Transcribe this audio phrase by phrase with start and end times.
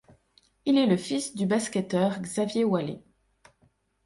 [0.65, 3.03] Il est le fils du basketteur Xavier Wallez.